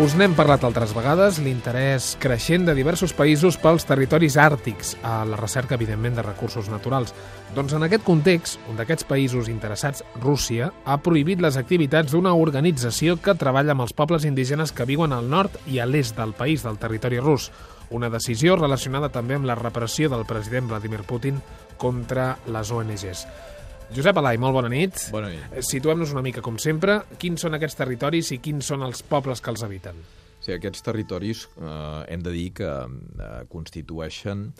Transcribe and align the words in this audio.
Us 0.00 0.14
n'hem 0.16 0.32
parlat 0.32 0.62
altres 0.64 0.94
vegades, 0.96 1.36
l'interès 1.44 2.14
creixent 2.22 2.62
de 2.64 2.72
diversos 2.72 3.12
països 3.12 3.58
pels 3.60 3.84
territoris 3.84 4.38
àrtics, 4.40 4.94
a 5.04 5.26
la 5.28 5.36
recerca, 5.36 5.76
evidentment, 5.76 6.14
de 6.16 6.24
recursos 6.24 6.70
naturals. 6.72 7.12
Doncs 7.52 7.74
en 7.76 7.84
aquest 7.84 8.06
context, 8.06 8.56
un 8.72 8.80
d'aquests 8.80 9.04
països 9.04 9.50
interessats, 9.52 10.00
Rússia, 10.22 10.70
ha 10.88 10.96
prohibit 11.04 11.44
les 11.44 11.60
activitats 11.60 12.16
d'una 12.16 12.32
organització 12.32 13.18
que 13.20 13.36
treballa 13.36 13.76
amb 13.76 13.84
els 13.84 13.92
pobles 13.92 14.24
indígenes 14.24 14.72
que 14.72 14.88
viuen 14.88 15.12
al 15.12 15.28
nord 15.28 15.60
i 15.68 15.84
a 15.84 15.90
l'est 15.90 16.16
del 16.16 16.32
país, 16.32 16.64
del 16.64 16.80
territori 16.80 17.20
rus. 17.20 17.50
Una 17.92 18.08
decisió 18.08 18.56
relacionada 18.56 19.12
també 19.12 19.36
amb 19.36 19.52
la 19.52 19.60
repressió 19.60 20.08
del 20.08 20.24
president 20.24 20.72
Vladimir 20.72 21.04
Putin 21.04 21.44
contra 21.76 22.38
les 22.48 22.72
ONGs. 22.72 23.26
Josep 23.90 24.20
Alai, 24.20 24.36
molt 24.38 24.54
bona 24.54 24.68
nit. 24.70 25.08
Bona 25.10 25.32
nit. 25.32 25.46
Eh, 25.50 25.64
Situem-nos 25.66 26.12
una 26.14 26.22
mica, 26.22 26.42
com 26.46 26.58
sempre, 26.62 27.00
quins 27.18 27.42
són 27.42 27.56
aquests 27.58 27.78
territoris 27.80 28.28
i 28.30 28.38
quins 28.38 28.68
són 28.70 28.84
els 28.86 29.02
pobles 29.02 29.42
que 29.42 29.50
els 29.50 29.64
habiten. 29.66 29.98
Sí, 30.40 30.52
aquests 30.54 30.84
territoris 30.86 31.48
eh, 31.58 32.04
hem 32.14 32.22
de 32.22 32.30
dir 32.30 32.52
que 32.60 32.68
eh, 32.70 33.30
constitueixen 33.50 34.52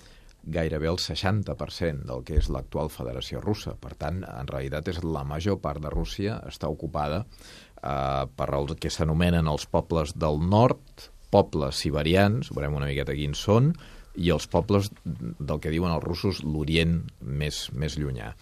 gairebé 0.42 0.88
el 0.90 0.98
60% 0.98 2.08
del 2.08 2.24
que 2.26 2.40
és 2.40 2.48
l'actual 2.50 2.90
Federació 2.90 3.42
Russa. 3.44 3.76
Per 3.78 3.92
tant, 4.00 4.24
en 4.26 4.50
realitat, 4.50 4.90
és 4.90 4.98
la 5.04 5.22
major 5.28 5.60
part 5.62 5.78
de 5.84 5.92
Rússia 5.94 6.40
està 6.50 6.66
ocupada 6.72 7.22
eh, 7.22 8.26
per 8.34 8.50
el 8.58 8.74
que 8.82 8.90
s'anomenen 8.90 9.46
els 9.46 9.68
pobles 9.70 10.16
del 10.18 10.42
nord, 10.42 11.06
pobles 11.30 11.78
siberians, 11.84 12.50
veurem 12.50 12.74
una 12.80 12.90
miqueta 12.90 13.14
quins 13.14 13.46
són, 13.46 13.70
i 14.18 14.32
els 14.34 14.50
pobles 14.50 14.90
del 15.06 15.62
que 15.62 15.70
diuen 15.70 15.94
els 15.94 16.02
russos 16.02 16.42
l'Orient 16.42 16.98
més, 17.22 17.68
més 17.78 17.94
llunyà. 17.94 18.34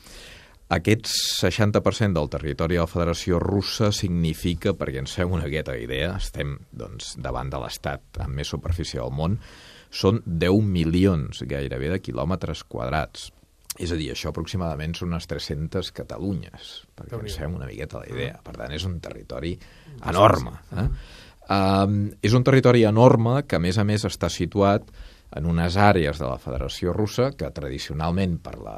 Aquest 0.68 1.06
60% 1.08 2.12
del 2.12 2.28
territori 2.28 2.76
de 2.76 2.82
la 2.82 2.90
Federació 2.90 3.38
Russa 3.40 3.88
significa, 3.94 4.74
perquè 4.76 5.00
ens 5.00 5.14
fem 5.16 5.32
una 5.32 5.48
gueta 5.48 5.72
idea, 5.80 6.10
estem 6.20 6.58
doncs, 6.76 7.14
davant 7.24 7.48
de 7.48 7.60
l'estat 7.62 8.20
amb 8.20 8.36
més 8.36 8.52
superfície 8.52 9.00
del 9.00 9.14
món, 9.16 9.38
són 9.88 10.20
10 10.26 10.60
milions 10.68 11.40
gairebé 11.48 11.88
de 11.94 12.02
quilòmetres 12.04 12.66
quadrats. 12.68 13.30
És 13.80 13.94
a 13.94 13.96
dir, 13.96 14.10
això 14.12 14.28
aproximadament 14.28 14.92
són 14.98 15.14
unes 15.14 15.28
300 15.30 15.88
Catalunyes, 15.96 16.70
perquè 16.98 17.16
ens 17.16 17.40
fem 17.40 17.56
una 17.56 17.68
miqueta 17.70 18.02
la 18.02 18.12
idea. 18.12 18.36
Per 18.44 18.52
tant, 18.58 18.74
és 18.74 18.84
un 18.84 18.98
territori 19.00 19.54
enorme. 20.04 20.52
Eh? 20.76 20.88
Um, 21.48 22.00
és 22.20 22.34
un 22.36 22.44
territori 22.44 22.84
enorme 22.84 23.38
que, 23.48 23.56
a 23.56 23.62
més 23.62 23.80
a 23.80 23.86
més, 23.88 24.04
està 24.04 24.28
situat 24.28 24.90
en 25.36 25.46
unes 25.46 25.76
àrees 25.76 26.20
de 26.20 26.26
la 26.26 26.38
Federació 26.40 26.94
Russa 26.96 27.30
que 27.36 27.50
tradicionalment 27.54 28.38
per 28.44 28.56
la, 28.62 28.76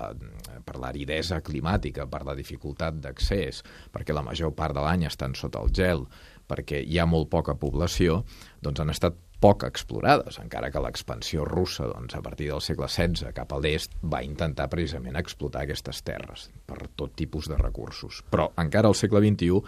per 0.67 0.77
l'aridesa 0.81 1.41
climàtica, 1.47 2.09
per 2.11 2.25
la 2.27 2.35
dificultat 2.39 2.99
d'accés, 3.03 3.63
perquè 3.95 4.17
la 4.17 4.27
major 4.27 4.55
part 4.57 4.75
de 4.77 4.85
l'any 4.85 5.07
estan 5.09 5.37
sota 5.39 5.63
el 5.63 5.73
gel, 5.75 6.07
perquè 6.51 6.83
hi 6.83 6.99
ha 6.99 7.07
molt 7.07 7.31
poca 7.31 7.55
població, 7.55 8.25
doncs 8.63 8.83
han 8.83 8.91
estat 8.91 9.19
poc 9.41 9.65
explorades, 9.65 10.37
encara 10.43 10.69
que 10.71 10.83
l'expansió 10.85 11.45
russa 11.49 11.87
doncs, 11.89 12.15
a 12.17 12.23
partir 12.23 12.51
del 12.51 12.61
segle 12.61 12.89
XVI 12.89 13.33
cap 13.37 13.55
a 13.57 13.61
l'est 13.61 13.95
va 14.13 14.21
intentar 14.25 14.69
precisament 14.73 15.17
explotar 15.17 15.65
aquestes 15.65 16.03
terres 16.05 16.49
per 16.69 16.91
tot 16.97 17.15
tipus 17.17 17.49
de 17.49 17.57
recursos. 17.57 18.21
Però 18.31 18.51
encara 18.61 18.91
al 18.91 18.99
segle 18.99 19.23
XXI 19.25 19.63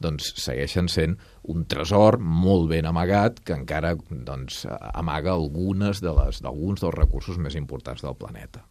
doncs, 0.00 0.32
segueixen 0.40 0.88
sent 0.88 1.18
un 1.52 1.66
tresor 1.68 2.18
molt 2.18 2.70
ben 2.72 2.88
amagat 2.88 3.42
que 3.44 3.56
encara 3.56 3.94
doncs, 4.08 4.64
amaga 4.94 5.36
algunes 5.36 6.00
de 6.04 6.14
les 6.22 6.40
d'alguns 6.44 6.80
dels 6.80 6.96
recursos 6.96 7.36
més 7.36 7.58
importants 7.60 8.04
del 8.04 8.16
planeta. 8.16 8.64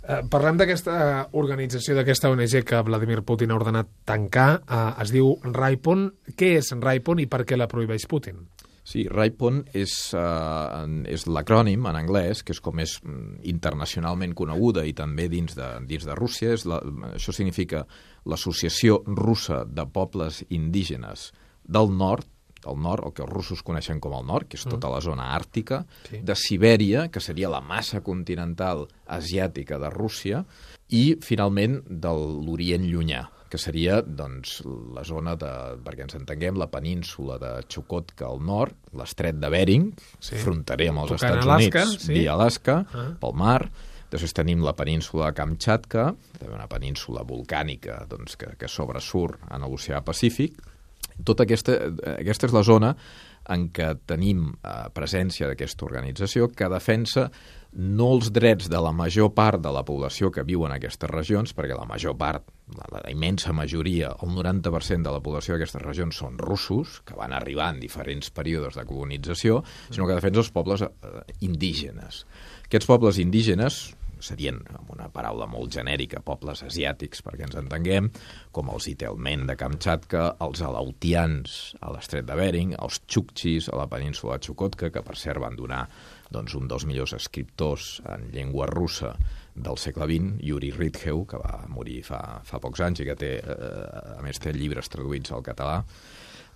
Eh, 0.00 0.22
parlem 0.32 0.56
d'aquesta 0.56 0.94
organització, 1.36 1.94
d'aquesta 1.98 2.30
ONG 2.32 2.62
que 2.64 2.80
Vladimir 2.86 3.20
Putin 3.26 3.52
ha 3.52 3.58
ordenat 3.60 3.92
tancar. 4.08 4.48
Eh, 4.64 4.80
es 5.04 5.12
diu 5.12 5.34
Raipon. 5.44 6.08
Què 6.32 6.54
és 6.56 6.72
Raipon 6.80 7.20
i 7.20 7.28
per 7.28 7.44
què 7.44 7.60
la 7.60 7.68
prohibeix 7.68 8.08
Putin? 8.08 8.40
Sí, 8.90 9.04
RIPON 9.06 9.60
és, 9.78 9.92
uh, 10.18 10.82
és 11.06 11.22
l'acrònim 11.30 11.84
en 11.86 11.98
anglès, 12.00 12.40
que 12.42 12.50
és 12.56 12.60
com 12.64 12.80
és 12.82 12.96
mm, 13.04 13.44
internacionalment 13.52 14.34
coneguda 14.34 14.82
i 14.88 14.94
també 14.98 15.28
dins 15.30 15.54
de, 15.54 15.68
dins 15.86 16.08
de 16.08 16.16
Rússia. 16.18 16.56
És 16.56 16.66
la, 16.66 16.80
això 17.12 17.30
significa 17.36 17.84
l'Associació 18.26 18.98
Russa 19.06 19.62
de 19.64 19.86
Pobles 19.86 20.42
Indígenes 20.50 21.30
del 21.62 21.94
Nord, 21.94 22.26
del 22.60 22.76
nord, 22.76 23.06
el 23.06 23.14
que 23.16 23.22
els 23.24 23.32
russos 23.32 23.62
coneixen 23.64 24.02
com 24.04 24.12
el 24.18 24.26
nord, 24.28 24.50
que 24.50 24.58
és 24.58 24.66
tota 24.68 24.90
la 24.92 24.98
zona 25.00 25.30
àrtica, 25.36 25.84
Sí. 26.10 26.18
de 26.20 26.34
Sibèria, 26.36 27.06
que 27.08 27.20
seria 27.20 27.48
la 27.48 27.62
massa 27.62 28.02
continental 28.04 28.88
asiàtica 29.06 29.78
de 29.78 29.88
Rússia, 29.88 30.44
i, 30.90 31.16
finalment, 31.22 31.80
de 31.88 32.10
l'Orient 32.10 32.84
Llunyà, 32.84 33.22
que 33.50 33.58
seria 33.58 34.00
doncs, 34.06 34.60
la 34.94 35.02
zona 35.04 35.34
de, 35.36 35.50
perquè 35.84 36.04
ens 36.06 36.14
entenguem, 36.14 36.56
la 36.60 36.68
península 36.70 37.36
de 37.42 37.52
Chukotka 37.66 38.28
al 38.30 38.38
nord, 38.46 38.76
l'estret 38.94 39.40
de 39.42 39.50
Bering, 39.50 39.90
Sí. 40.20 40.36
fronterer 40.38 40.88
amb 40.92 41.02
els 41.04 41.10
Tocant 41.16 41.38
Estats 41.38 41.46
Alaska, 41.46 41.82
Units, 41.88 42.04
sí. 42.06 42.12
via 42.14 42.32
Alaska, 42.38 42.84
Ah. 42.94 43.08
pel 43.20 43.34
mar, 43.34 43.70
Després 44.10 44.32
tenim 44.34 44.64
la 44.66 44.72
península 44.74 45.28
de 45.28 45.34
Kamchatka, 45.38 46.04
també 46.36 46.52
una 46.52 46.66
península 46.66 47.22
volcànica 47.22 48.00
doncs, 48.10 48.34
que, 48.36 48.56
que 48.58 48.66
sobresurt 48.66 49.38
en 49.54 49.62
l'oceà 49.62 50.00
Pacífic. 50.02 50.56
Tota 51.26 51.46
aquesta, 51.46 51.76
aquesta 52.16 52.48
és 52.48 52.54
la 52.56 52.64
zona 52.66 52.94
en 53.50 53.68
què 53.74 53.94
tenim 54.08 54.50
eh, 54.52 54.74
presència 54.94 55.48
d'aquesta 55.48 55.86
organització 55.86 56.50
que 56.52 56.68
defensa 56.70 57.28
no 57.72 58.08
els 58.16 58.32
drets 58.34 58.66
de 58.70 58.78
la 58.82 58.90
major 58.92 59.30
part 59.34 59.62
de 59.62 59.70
la 59.70 59.84
població 59.86 60.30
que 60.34 60.42
viu 60.46 60.64
en 60.66 60.74
aquestes 60.74 61.10
regions, 61.10 61.54
perquè 61.54 61.76
la 61.78 61.86
major 61.86 62.16
part, 62.18 62.48
la, 62.74 62.88
la 62.96 63.12
immensa 63.12 63.54
majoria, 63.54 64.10
el 64.24 64.32
90% 64.34 65.06
de 65.06 65.14
la 65.14 65.22
població 65.22 65.54
d'aquestes 65.54 65.84
regions 65.84 66.18
són 66.18 66.38
russos, 66.38 66.98
que 67.06 67.14
van 67.18 67.34
arribar 67.36 67.70
en 67.74 67.80
diferents 67.82 68.32
períodes 68.34 68.78
de 68.78 68.86
colonització, 68.88 69.62
sinó 69.88 70.08
que 70.08 70.18
defensa 70.18 70.42
els 70.42 70.52
pobles 70.54 70.84
eh, 70.86 70.90
indígenes. 71.46 72.24
Aquests 72.66 72.90
pobles 72.90 73.22
indígenes 73.22 73.84
serien, 74.24 74.60
amb 74.76 74.92
una 74.94 75.08
paraula 75.12 75.48
molt 75.50 75.72
genèrica, 75.74 76.22
pobles 76.24 76.62
asiàtics, 76.66 77.22
perquè 77.26 77.46
ens 77.46 77.58
entenguem, 77.60 78.10
com 78.54 78.70
els 78.72 78.88
Itelmen 78.92 79.46
de 79.48 79.56
Kamchatka, 79.58 80.24
els 80.46 80.62
Alautians 80.66 81.58
a 81.80 81.92
l'estret 81.94 82.28
de 82.28 82.38
Bering, 82.38 82.76
els 82.78 83.02
Txuktxis 83.06 83.70
a 83.72 83.78
la 83.80 83.88
península 83.90 84.38
de 84.38 84.48
Chukotka, 84.48 84.92
que 84.94 85.04
per 85.06 85.18
cert 85.18 85.42
van 85.42 85.58
donar 85.58 85.84
doncs, 86.30 86.54
un 86.54 86.68
dels 86.70 86.86
millors 86.86 87.14
escriptors 87.18 87.98
en 88.08 88.30
llengua 88.34 88.68
russa 88.70 89.14
del 89.54 89.78
segle 89.78 90.06
XX, 90.06 90.38
Yuri 90.46 90.70
Ridheu, 90.76 91.24
que 91.28 91.40
va 91.42 91.64
morir 91.68 92.00
fa, 92.06 92.40
fa 92.46 92.60
pocs 92.62 92.82
anys 92.86 93.02
i 93.02 93.08
que 93.10 93.18
té, 93.18 93.36
eh, 93.42 94.16
a 94.16 94.20
més 94.24 94.38
té 94.40 94.54
llibres 94.54 94.88
traduïts 94.92 95.34
al 95.34 95.44
català. 95.46 95.80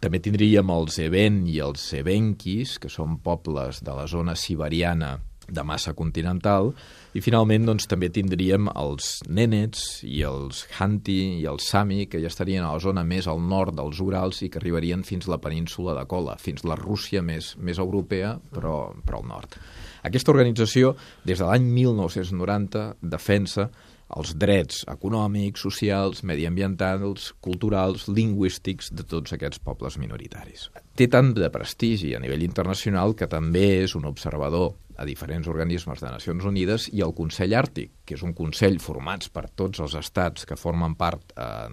També 0.04 0.20
tindríem 0.20 0.68
els 0.68 0.98
Even 1.00 1.44
i 1.48 1.58
els 1.64 1.84
Evenkis, 1.96 2.78
que 2.82 2.90
són 2.92 3.18
pobles 3.24 3.80
de 3.84 3.94
la 3.96 4.04
zona 4.10 4.34
siberiana 4.36 5.14
de 5.48 5.64
massa 5.66 5.94
continental, 5.94 6.72
i 7.14 7.22
finalment 7.22 7.68
doncs, 7.68 7.86
també 7.90 8.10
tindríem 8.10 8.68
els 8.74 9.20
Nenets 9.30 10.02
i 10.02 10.24
els 10.26 10.64
Hanti 10.78 11.18
i 11.40 11.46
els 11.50 11.68
Sami, 11.70 12.08
que 12.10 12.20
ja 12.22 12.30
estarien 12.32 12.66
a 12.66 12.72
la 12.74 12.82
zona 12.82 13.04
més 13.06 13.28
al 13.30 13.42
nord 13.42 13.76
dels 13.78 14.00
Urals 14.02 14.42
i 14.42 14.50
que 14.50 14.58
arribarien 14.58 15.04
fins 15.06 15.28
la 15.30 15.38
península 15.38 15.94
de 15.94 16.04
Kola, 16.10 16.36
fins 16.42 16.66
la 16.66 16.78
Rússia 16.80 17.22
més, 17.22 17.54
més 17.58 17.78
europea, 17.78 18.34
però, 18.52 18.92
però 19.06 19.22
al 19.22 19.28
nord. 19.30 19.58
Aquesta 20.04 20.34
organització, 20.34 20.94
des 21.24 21.40
de 21.40 21.48
l'any 21.48 21.64
1990, 21.70 22.88
defensa 23.00 23.70
els 24.14 24.34
drets 24.38 24.84
econòmics, 24.90 25.62
socials, 25.64 26.22
mediambientals, 26.26 27.32
culturals, 27.44 28.06
lingüístics 28.08 28.92
de 28.94 29.06
tots 29.08 29.34
aquests 29.34 29.62
pobles 29.64 29.98
minoritaris. 29.98 30.68
Té 30.94 31.08
tant 31.10 31.32
de 31.34 31.50
prestigi 31.50 32.14
a 32.14 32.20
nivell 32.22 32.44
internacional 32.46 33.16
que 33.18 33.30
també 33.30 33.66
és 33.82 33.96
un 33.98 34.06
observador 34.10 34.74
a 34.96 35.06
diferents 35.06 35.48
organismes 35.50 36.00
de 36.02 36.10
Nacions 36.12 36.44
Unides 36.46 36.88
i 36.92 37.02
el 37.04 37.14
Consell 37.16 37.54
Àrtic, 37.58 37.90
que 38.06 38.16
és 38.18 38.22
un 38.26 38.34
consell 38.36 38.78
formats 38.82 39.30
per 39.32 39.48
tots 39.56 39.82
els 39.82 39.96
estats 39.98 40.46
que 40.46 40.58
formen 40.58 40.94
part, 40.98 41.34
eh, 41.36 41.68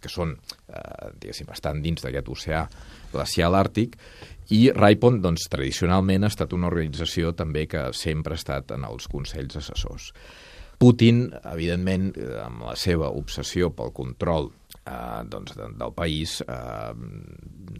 que 0.00 0.12
són, 0.12 0.36
eh, 0.68 1.12
diguéssim, 1.18 1.50
estan 1.52 1.82
dins 1.82 2.02
d'aquest 2.02 2.28
oceà 2.28 2.66
glacial 3.12 3.54
àrtic, 3.54 3.96
i 4.50 4.70
RIPON, 4.70 5.20
doncs, 5.22 5.48
tradicionalment 5.50 6.24
ha 6.24 6.30
estat 6.30 6.52
una 6.52 6.68
organització 6.68 7.32
també 7.34 7.66
que 7.66 7.88
sempre 7.92 8.34
ha 8.34 8.40
estat 8.40 8.70
en 8.76 8.84
els 8.84 9.08
consells 9.10 9.56
assessors. 9.56 10.12
Putin, 10.78 11.30
evidentment, 11.48 12.10
eh, 12.20 12.36
amb 12.42 12.66
la 12.68 12.74
seva 12.76 13.08
obsessió 13.16 13.70
pel 13.72 13.94
control 13.96 14.50
eh, 14.84 15.22
doncs, 15.24 15.54
de, 15.56 15.70
del 15.80 15.94
país, 15.96 16.38
eh, 16.44 16.92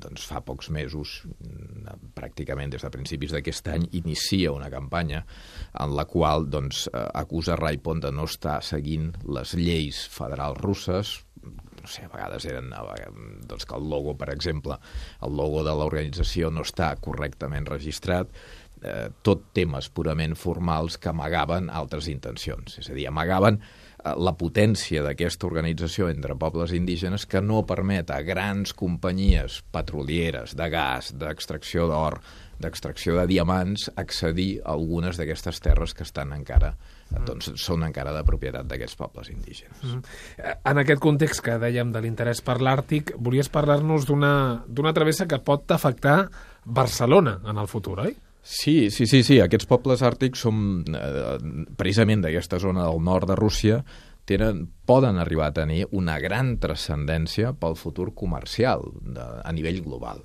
doncs 0.01 0.25
fa 0.31 0.41
pocs 0.45 0.71
mesos, 0.73 1.19
mm, 1.27 2.13
pràcticament 2.17 2.73
des 2.73 2.83
de 2.83 2.93
principis 2.95 3.35
d'aquest 3.37 3.69
any, 3.69 3.87
inicia 4.01 4.55
una 4.55 4.71
campanya 4.73 5.25
en 5.81 5.95
la 5.97 6.07
qual 6.09 6.49
doncs, 6.49 6.87
eh, 6.89 7.07
acusa 7.15 7.59
Raipon 7.61 8.01
de 8.01 8.13
no 8.13 8.25
estar 8.25 8.63
seguint 8.63 9.13
les 9.29 9.55
lleis 9.61 10.07
federals 10.09 10.61
russes, 10.65 11.19
no 11.87 11.93
sé, 11.93 12.03
a 12.03 12.11
vegades 12.11 12.45
eren 12.51 12.73
doncs 13.47 13.67
que 13.69 13.77
el 13.77 13.85
logo, 13.87 14.17
per 14.19 14.33
exemple, 14.33 14.75
el 15.23 15.37
logo 15.39 15.63
de 15.63 15.75
l'organització 15.77 16.51
no 16.51 16.65
està 16.67 16.89
correctament 16.99 17.69
registrat, 17.71 18.33
eh, 18.87 19.09
tot 19.27 19.51
temes 19.57 19.91
purament 19.91 20.37
formals 20.39 20.97
que 20.99 21.11
amagaven 21.11 21.69
altres 21.71 22.09
intencions. 22.13 22.79
És 22.81 22.91
a 22.91 22.97
dir, 22.97 23.09
amagaven 23.11 23.59
eh, 23.59 24.15
la 24.15 24.37
potència 24.39 25.03
d'aquesta 25.05 25.49
organització 25.49 26.11
entre 26.13 26.39
pobles 26.39 26.75
indígenes 26.77 27.27
que 27.27 27.43
no 27.43 27.65
permet 27.67 28.11
a 28.15 28.23
grans 28.27 28.75
companyies 28.77 29.63
petrolieres, 29.75 30.57
de 30.57 30.71
gas, 30.73 31.13
d'extracció 31.19 31.89
d'or, 31.91 32.21
d'extracció 32.63 33.19
de 33.19 33.27
diamants, 33.29 33.91
accedir 34.01 34.63
a 34.63 34.73
algunes 34.73 35.19
d'aquestes 35.19 35.61
terres 35.61 35.93
que 35.93 36.07
estan 36.07 36.33
encara 36.33 36.73
mm. 37.11 37.25
doncs 37.29 37.51
són 37.61 37.85
encara 37.85 38.15
de 38.17 38.23
propietat 38.27 38.69
d'aquests 38.71 38.97
pobles 38.97 39.31
indígenes. 39.33 39.83
Mm. 39.83 40.03
En 40.73 40.83
aquest 40.83 41.03
context 41.03 41.45
que 41.45 41.59
dèiem 41.61 41.93
de 41.93 42.03
l'interès 42.05 42.41
per 42.47 42.59
l'Àrtic, 42.65 43.13
volies 43.21 43.53
parlar-nos 43.53 44.09
d'una 44.09 44.95
travessa 44.97 45.29
que 45.29 45.43
pot 45.45 45.77
afectar 45.77 46.23
Barcelona 46.65 47.41
en 47.47 47.61
el 47.61 47.69
futur, 47.71 48.01
oi? 48.07 48.17
Sí, 48.47 48.93
sí, 48.95 49.09
sí, 49.11 49.25
sí. 49.27 49.41
Aquests 49.43 49.67
pobles 49.67 50.05
àrtics 50.07 50.45
són 50.47 50.59
eh, 50.95 51.39
precisament 51.75 52.21
d'aquesta 52.23 52.61
zona 52.63 52.85
del 52.87 53.01
nord 53.03 53.27
de 53.33 53.35
Rússia 53.35 53.81
tenen, 54.27 54.69
poden 54.87 55.19
arribar 55.19 55.49
a 55.51 55.55
tenir 55.57 55.89
una 55.91 56.21
gran 56.23 56.53
transcendència 56.63 57.51
pel 57.59 57.75
futur 57.75 58.13
comercial 58.15 58.87
de, 59.03 59.25
a 59.43 59.51
nivell 59.55 59.81
global. 59.83 60.23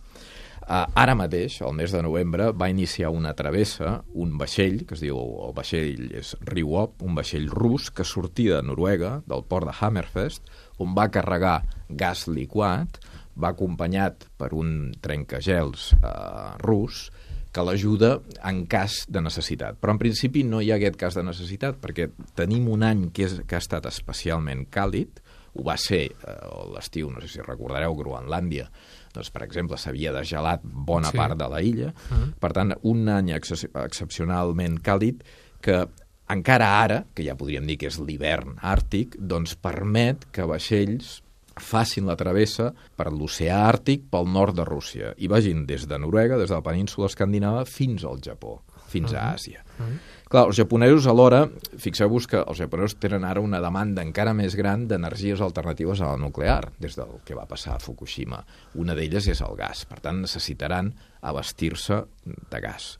Uh, 0.61 0.85
ara 1.01 1.15
mateix, 1.17 1.57
el 1.65 1.73
mes 1.73 1.89
de 1.91 2.03
novembre, 2.05 2.51
va 2.53 2.69
iniciar 2.69 3.09
una 3.09 3.33
travessa, 3.33 3.95
un 4.13 4.37
vaixell, 4.37 4.83
que 4.85 4.93
es 4.93 5.01
diu, 5.01 5.17
el 5.47 5.55
vaixell 5.57 6.13
és 6.21 6.35
Riuop, 6.45 7.01
un 7.01 7.17
vaixell 7.17 7.49
rus 7.49 7.89
que 7.89 8.05
sortia 8.05 8.59
de 8.59 8.67
Noruega, 8.69 9.15
del 9.25 9.41
port 9.49 9.65
de 9.67 9.73
Hammerfest, 9.79 10.53
on 10.77 10.93
va 10.97 11.09
carregar 11.09 11.63
gas 11.89 12.27
liquat, 12.29 13.01
va 13.33 13.55
acompanyat 13.55 14.29
per 14.37 14.53
un 14.53 14.93
trencagels 15.01 15.89
uh, 15.97 16.53
rus, 16.61 17.07
que 17.51 17.63
l'ajuda 17.67 18.13
en 18.47 18.63
cas 18.71 19.01
de 19.11 19.21
necessitat. 19.23 19.77
Però 19.81 19.95
en 19.95 19.99
principi 19.99 20.45
no 20.47 20.61
hi 20.61 20.71
ha 20.71 20.77
aquest 20.79 20.97
cas 20.99 21.17
de 21.17 21.25
necessitat 21.27 21.79
perquè 21.81 22.07
tenim 22.37 22.69
un 22.71 22.85
any 22.87 23.09
que, 23.11 23.27
és, 23.27 23.41
que 23.47 23.57
ha 23.57 23.63
estat 23.63 23.87
especialment 23.89 24.65
càlid, 24.71 25.19
ho 25.51 25.65
va 25.67 25.75
ser 25.79 26.05
eh, 26.07 26.35
l'estiu, 26.71 27.09
no 27.11 27.19
sé 27.19 27.27
si 27.33 27.43
recordareu, 27.43 27.95
Groenlàndia, 27.97 28.69
doncs, 29.11 29.31
per 29.35 29.43
exemple, 29.43 29.79
s'havia 29.79 30.13
desgelat 30.15 30.63
bona 30.63 31.11
sí. 31.11 31.19
part 31.19 31.35
de 31.39 31.49
la 31.51 31.59
illa. 31.61 31.91
Uh 31.91 32.17
-huh. 32.17 32.29
Per 32.39 32.51
tant, 32.55 32.75
un 32.83 33.09
any 33.09 33.33
ex 33.35 33.65
excepcionalment 33.67 34.79
càlid 34.79 35.23
que 35.61 35.87
encara 36.29 36.81
ara, 36.81 37.05
que 37.13 37.23
ja 37.23 37.35
podríem 37.35 37.65
dir 37.67 37.77
que 37.77 37.87
és 37.87 37.99
l'hivern 37.99 38.55
àrtic, 38.61 39.17
doncs 39.19 39.55
permet 39.55 40.25
que 40.31 40.47
vaixells 40.47 41.21
facin 41.59 42.07
la 42.07 42.15
travessa 42.15 42.71
per 42.97 43.11
l'oceà 43.11 43.57
àrtic 43.67 44.07
pel 44.11 44.29
nord 44.31 44.55
de 44.55 44.65
Rússia 44.67 45.13
i 45.17 45.27
vagin 45.31 45.65
des 45.67 45.87
de 45.87 45.99
Noruega, 45.99 46.37
des 46.39 46.49
de 46.49 46.55
la 46.55 46.65
península 46.65 47.09
escandinava, 47.11 47.65
fins 47.65 48.05
al 48.07 48.21
Japó, 48.23 48.61
fins 48.87 49.11
uh 49.11 49.17
-huh. 49.17 49.21
a 49.21 49.33
Àsia. 49.35 49.63
Uh 49.79 49.85
-huh. 49.85 49.99
Clar, 50.31 50.45
els 50.47 50.55
japonesos 50.55 51.07
alhora, 51.07 51.49
fixeu-vos 51.77 52.27
que 52.27 52.37
els 52.37 52.57
japonesos 52.57 52.95
tenen 52.95 53.25
ara 53.25 53.41
una 53.41 53.59
demanda 53.59 54.01
encara 54.01 54.33
més 54.33 54.55
gran 54.55 54.87
d'energies 54.87 55.41
alternatives 55.41 55.99
a 55.99 56.05
la 56.05 56.17
nuclear, 56.17 56.71
des 56.79 56.95
del 56.95 57.19
que 57.25 57.35
va 57.35 57.45
passar 57.45 57.75
a 57.75 57.79
Fukushima. 57.79 58.45
Una 58.75 58.95
d'elles 58.95 59.27
és 59.27 59.41
el 59.41 59.57
gas, 59.57 59.85
per 59.85 59.99
tant 59.99 60.21
necessitaran 60.21 60.93
abastir-se 61.21 62.05
de 62.49 62.61
gas. 62.61 62.97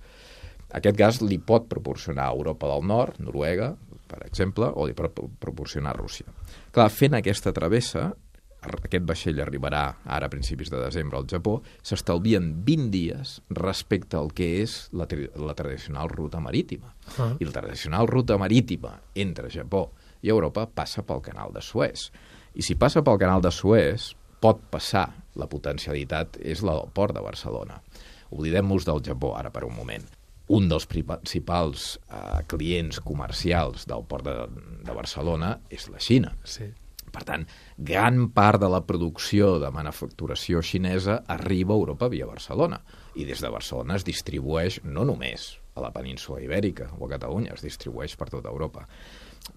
Aquest 0.71 0.97
gas 0.97 1.21
li 1.21 1.37
pot 1.37 1.69
proporcionar 1.69 2.27
a 2.27 2.35
Europa 2.35 2.67
del 2.67 2.85
Nord, 2.87 3.19
Noruega, 3.19 3.77
per 4.07 4.25
exemple, 4.25 4.67
o 4.75 4.85
li 4.85 4.93
pot 4.93 5.15
proporcionar 5.39 5.93
a 5.93 5.99
Rússia. 5.99 6.25
Clar, 6.75 6.89
fent 6.91 7.15
aquesta 7.15 7.53
travessa, 7.55 8.09
aquest 8.61 9.05
vaixell 9.09 9.39
arribarà 9.41 9.83
ara 10.05 10.27
a 10.27 10.31
principis 10.31 10.69
de 10.69 10.79
desembre 10.81 11.17
al 11.17 11.27
Japó, 11.29 11.59
s'estalvien 11.81 12.51
20 12.65 12.91
dies 12.93 13.33
respecte 13.57 14.17
al 14.19 14.29
que 14.37 14.47
és 14.61 14.75
la, 14.93 15.07
la 15.41 15.55
tradicional 15.57 16.09
ruta 16.09 16.39
marítima. 16.39 16.93
Uh 17.07 17.13
-huh. 17.17 17.37
I 17.39 17.45
la 17.45 17.51
tradicional 17.51 18.07
ruta 18.07 18.37
marítima 18.37 18.99
entre 19.15 19.49
Japó 19.49 19.91
i 20.21 20.29
Europa 20.29 20.67
passa 20.67 21.01
pel 21.01 21.21
canal 21.21 21.53
de 21.53 21.61
Suez. 21.61 22.11
I 22.53 22.61
si 22.61 22.75
passa 22.75 23.01
pel 23.01 23.17
canal 23.17 23.41
de 23.41 23.51
Suez, 23.51 24.15
pot 24.39 24.59
passar, 24.69 25.09
la 25.35 25.47
potencialitat 25.47 26.37
és 26.41 26.61
la 26.61 26.73
del 26.73 26.89
port 26.93 27.15
de 27.15 27.21
Barcelona. 27.21 27.81
Oblidem-nos 28.29 28.85
del 28.85 29.01
Japó 29.01 29.35
ara 29.37 29.49
per 29.49 29.63
un 29.63 29.75
moment. 29.75 30.03
Un 30.47 30.67
dels 30.67 30.85
principals 30.85 31.99
eh, 32.09 32.43
clients 32.47 32.99
comercials 32.99 33.85
del 33.87 34.03
port 34.03 34.25
de, 34.25 34.47
de 34.83 34.91
Barcelona 34.91 35.59
és 35.69 35.89
la 35.89 35.99
Xina. 35.99 36.35
Sí 36.43 36.73
per 37.11 37.23
tant, 37.27 37.45
gran 37.77 38.29
part 38.35 38.61
de 38.61 38.69
la 38.71 38.83
producció 38.87 39.57
de 39.61 39.71
manufacturació 39.73 40.61
xinesa 40.63 41.21
arriba 41.27 41.75
a 41.75 41.81
Europa 41.81 42.09
via 42.11 42.29
Barcelona. 42.29 42.81
I 43.15 43.27
des 43.27 43.43
de 43.43 43.51
Barcelona 43.51 43.99
es 43.99 44.07
distribueix 44.07 44.79
no 44.83 45.05
només 45.07 45.51
a 45.75 45.83
la 45.83 45.91
península 45.95 46.41
ibèrica 46.43 46.89
o 46.97 47.05
a 47.05 47.11
Catalunya, 47.13 47.55
es 47.55 47.63
distribueix 47.63 48.15
per 48.19 48.29
tota 48.31 48.51
Europa. 48.51 48.87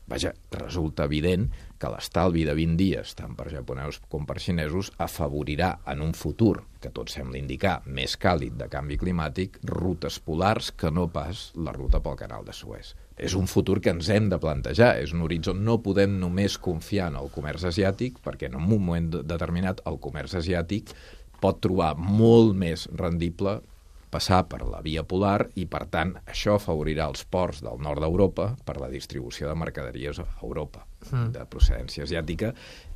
Vaja, 0.09 0.35
resulta 0.53 1.07
evident 1.09 1.47
que 1.81 1.91
l'estalvi 1.93 2.45
de 2.49 2.55
20 2.57 2.77
dies, 2.81 3.15
tant 3.19 3.37
per 3.37 3.51
japonesos 3.53 4.01
com 4.13 4.27
per 4.29 4.39
xinesos, 4.41 4.93
afavorirà 4.99 5.71
en 5.93 6.03
un 6.05 6.13
futur, 6.17 6.65
que 6.81 6.93
tot 6.93 7.13
sembla 7.13 7.41
indicar, 7.41 7.79
més 7.87 8.19
càlid 8.21 8.59
de 8.61 8.69
canvi 8.73 9.01
climàtic, 9.01 9.59
rutes 9.71 10.21
polars 10.21 10.71
que 10.77 10.93
no 10.93 11.09
pas 11.13 11.51
la 11.57 11.73
ruta 11.77 12.03
pel 12.05 12.21
canal 12.21 12.45
de 12.45 12.57
Suez 12.57 12.95
és 13.15 13.35
un 13.39 13.47
futur 13.47 13.79
que 13.81 13.93
ens 13.95 14.09
hem 14.11 14.29
de 14.31 14.41
plantejar, 14.43 14.97
és 15.03 15.13
un 15.15 15.23
horitzó. 15.23 15.55
No 15.55 15.79
podem 15.83 16.17
només 16.19 16.57
confiar 16.59 17.13
en 17.13 17.19
el 17.21 17.31
comerç 17.35 17.69
asiàtic, 17.71 18.19
perquè 18.25 18.51
en 18.51 18.59
un 18.59 18.67
moment 18.67 19.11
determinat 19.15 19.85
el 19.87 20.01
comerç 20.03 20.35
asiàtic 20.41 20.91
pot 21.43 21.61
trobar 21.63 21.93
molt 21.99 22.57
més 22.59 22.89
rendible 22.99 23.61
passar 24.15 24.45
per 24.51 24.63
la 24.63 24.81
via 24.85 25.03
polar 25.03 25.49
i, 25.59 25.67
per 25.71 25.85
tant, 25.91 26.15
això 26.31 26.59
afavorirà 26.59 27.09
els 27.11 27.27
ports 27.27 27.63
del 27.65 27.83
nord 27.83 28.05
d'Europa 28.05 28.53
per 28.65 28.79
la 28.79 28.91
distribució 28.93 29.51
de 29.51 29.59
mercaderies 29.59 30.21
a 30.23 30.29
Europa 30.43 30.85
mm. 31.11 31.31
de 31.35 31.47
procedència 31.51 32.07
asiàtica 32.07 32.53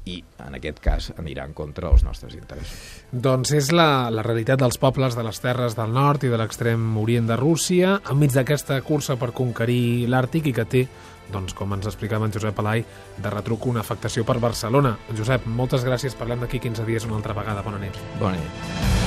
i, 0.09 0.23
en 0.47 0.57
aquest 0.57 0.79
cas, 0.81 1.11
anirà 1.21 1.45
en 1.49 1.53
contra 1.57 1.91
dels 1.91 2.05
nostres 2.07 2.37
interessos. 2.39 3.03
Doncs 3.13 3.53
és 3.59 3.73
la, 3.75 4.09
la 4.15 4.25
realitat 4.25 4.63
dels 4.63 4.81
pobles 4.81 5.19
de 5.19 5.27
les 5.27 5.43
terres 5.45 5.77
del 5.77 5.93
nord 5.93 6.25
i 6.25 6.33
de 6.33 6.41
l'extrem 6.41 6.87
orient 7.03 7.29
de 7.29 7.37
Rússia, 7.37 7.99
enmig 8.09 8.33
d'aquesta 8.37 8.81
cursa 8.87 9.19
per 9.21 9.35
conquerir 9.37 10.09
l'Àrtic 10.09 10.49
i 10.49 10.57
que 10.57 10.69
té 10.69 10.87
doncs, 11.33 11.53
com 11.53 11.75
ens 11.77 11.89
explicava 11.91 12.25
en 12.25 12.33
Josep 12.33 12.63
Alai, 12.63 12.85
de 13.19 13.33
retruc 13.35 13.67
una 13.69 13.83
afectació 13.85 14.25
per 14.25 14.39
Barcelona. 14.41 14.95
Josep, 15.19 15.45
moltes 15.45 15.85
gràcies. 15.85 16.17
Parlem 16.17 16.47
d'aquí 16.47 16.63
15 16.71 16.89
dies 16.89 17.05
una 17.09 17.21
altra 17.21 17.37
vegada. 17.37 17.67
Bona 17.67 17.83
nit. 17.85 18.01
Bona 18.23 18.39
nit. 18.41 18.98